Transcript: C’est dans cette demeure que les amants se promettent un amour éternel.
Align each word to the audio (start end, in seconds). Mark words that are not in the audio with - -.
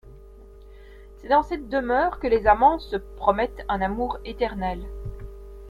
C’est 1.17 1.27
dans 1.27 1.43
cette 1.43 1.69
demeure 1.69 2.19
que 2.19 2.25
les 2.25 2.47
amants 2.47 2.79
se 2.79 2.95
promettent 2.95 3.63
un 3.69 3.81
amour 3.83 4.17
éternel. 4.25 4.83